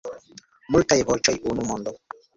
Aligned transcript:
Multaj 0.75 0.97
voĉoj, 1.11 1.37
unu 1.53 1.71
mondo. 1.73 1.97